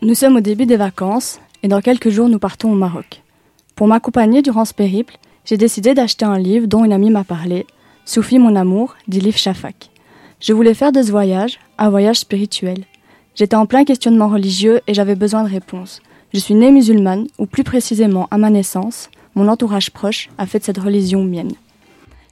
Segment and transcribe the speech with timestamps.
[0.00, 3.20] Nous sommes au début des vacances et dans quelques jours nous partons au Maroc.
[3.74, 7.66] Pour m'accompagner durant ce périple, j'ai décidé d'acheter un livre dont une amie m'a parlé,
[8.04, 9.90] Soufi mon amour, d'Ilif Shafak.
[10.40, 12.84] Je voulais faire de ce voyage un voyage spirituel.
[13.34, 16.00] J'étais en plein questionnement religieux et j'avais besoin de réponses.
[16.32, 20.60] Je suis née musulmane, ou plus précisément à ma naissance, mon entourage proche a fait
[20.60, 21.54] de cette religion mienne.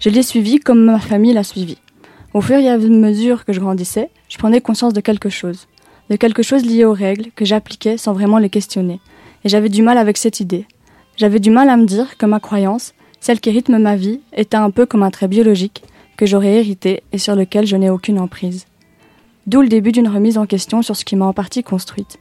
[0.00, 1.78] Je l'ai suivie comme ma famille l'a suivie.
[2.34, 5.66] Au fur et à mesure que je grandissais, je prenais conscience de quelque chose,
[6.10, 9.00] de quelque chose lié aux règles que j'appliquais sans vraiment les questionner.
[9.44, 10.66] Et j'avais du mal avec cette idée.
[11.16, 14.56] J'avais du mal à me dire que ma croyance, celle qui rythme ma vie, était
[14.56, 15.82] un peu comme un trait biologique
[16.16, 18.66] que j'aurais hérité et sur lequel je n'ai aucune emprise.
[19.46, 22.18] D'où le début d'une remise en question sur ce qui m'a en partie construite.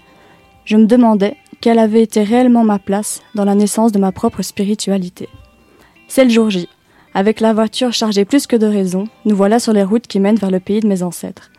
[0.66, 4.42] Je me demandais quelle avait été réellement ma place dans la naissance de ma propre
[4.42, 5.30] spiritualité.
[6.08, 6.68] C'est le jour J,
[7.14, 10.38] avec la voiture chargée plus que de raison, nous voilà sur les routes qui mènent
[10.38, 11.52] vers le pays de mes ancêtres.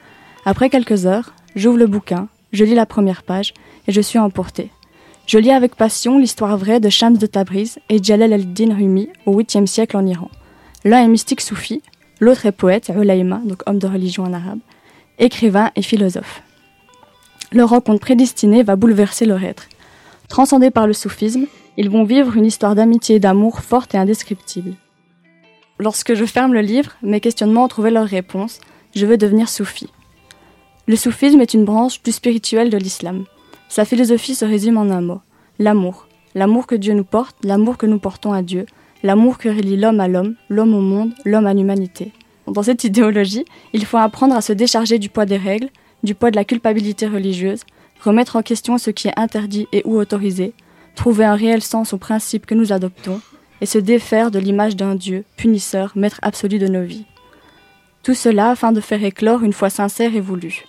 [0.45, 3.55] Après quelques heures, j'ouvre le bouquin, je lis la première page,
[3.87, 4.71] et je suis emporté.
[5.27, 9.41] Je lis avec passion l'histoire vraie de Shams de Tabriz et Jalal al-Din Rumi au
[9.41, 10.31] 8e siècle en Iran.
[10.85, 11.83] L'un est mystique soufi,
[12.21, 14.59] l'autre est poète, Ulaïma, donc homme de religion en arabe,
[15.19, 16.43] écrivain et philosophe.
[17.53, 19.69] Leur rencontre prédestinée va bouleverser leur être.
[20.29, 24.75] Transcendés par le soufisme, ils vont vivre une histoire d'amitié et d'amour forte et indescriptible.
[25.79, 28.61] Lorsque je ferme le livre, mes questionnements ont trouvé leur réponse.
[28.95, 29.89] Je veux devenir soufi.
[30.87, 33.25] Le soufisme est une branche plus spirituelle de l'islam.
[33.69, 35.21] Sa philosophie se résume en un mot
[35.59, 36.09] l'amour.
[36.35, 38.67] L'amour que Dieu nous porte, l'amour que nous portons à Dieu,
[39.03, 42.13] l'amour que relie l'homme à l'homme, l'homme au monde, l'homme à l'humanité.
[42.47, 45.71] Dans cette idéologie, il faut apprendre à se décharger du poids des règles,
[46.03, 47.63] du poids de la culpabilité religieuse,
[48.03, 50.53] remettre en question ce qui est interdit et ou autorisé,
[50.95, 53.21] trouver un réel sens aux principes que nous adoptons,
[53.61, 57.07] et se défaire de l'image d'un Dieu, punisseur, maître absolu de nos vies.
[58.05, 60.67] Tout cela afin de faire éclore une foi sincère et voulue.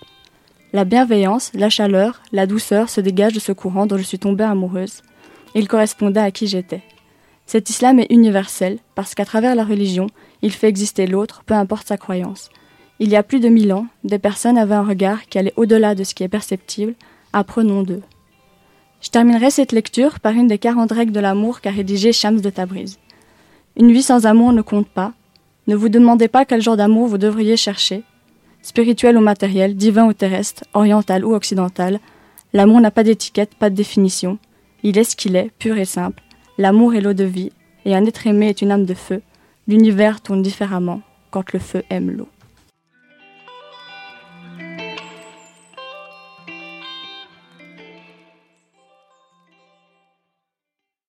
[0.72, 4.46] La bienveillance, la chaleur, la douceur se dégagent de ce courant dont je suis tombée
[4.46, 5.02] amoureuse.
[5.54, 6.82] Il correspondait à qui j'étais.
[7.46, 10.08] Cet islam est universel parce qu'à travers la religion,
[10.42, 12.50] il fait exister l'autre, peu importe sa croyance.
[13.00, 15.94] Il y a plus de mille ans, des personnes avaient un regard qui allait au-delà
[15.94, 16.96] de ce qui est perceptible.
[17.34, 18.04] Apprenons d'eux.
[19.02, 22.50] Je terminerai cette lecture par une des quarante règles de l'amour qu'a rédigé Shams de
[22.50, 22.98] Tabriz.
[23.76, 25.12] Une vie sans amour ne compte pas.
[25.68, 28.04] Ne vous demandez pas quel genre d'amour vous devriez chercher.
[28.62, 32.00] Spirituel ou matériel, divin ou terrestre, oriental ou occidental,
[32.54, 34.38] l'amour n'a pas d'étiquette, pas de définition.
[34.84, 36.22] Il est ce qu'il est, pur et simple.
[36.58, 37.52] L'amour est l'eau de vie,
[37.86, 39.22] et un être aimé est une âme de feu.
[39.68, 42.30] L'univers tourne différemment quand le feu aime l'eau.